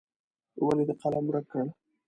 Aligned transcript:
ولې 0.65 0.83
دې 0.87 0.93
قلم 1.01 1.25
ورک 1.27 1.45
کړ. 1.51 1.65